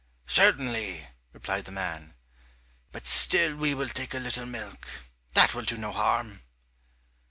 [0.25, 2.15] "Certainly," replied the man,
[2.91, 4.87] "but still we will take a little milk;
[5.35, 6.41] that will do no harm."